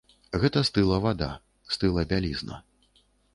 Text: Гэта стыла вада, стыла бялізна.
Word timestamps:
Гэта 0.43 0.61
стыла 0.69 0.97
вада, 1.03 1.27
стыла 1.75 2.07
бялізна. 2.15 2.59